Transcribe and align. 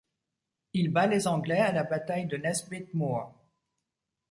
Il 0.73 0.89
bat 0.89 1.05
les 1.05 1.27
Anglais 1.27 1.59
à 1.59 1.71
la 1.71 1.83
bataille 1.83 2.25
de 2.25 2.35
Nesbit 2.35 2.87
Moor. 2.95 3.35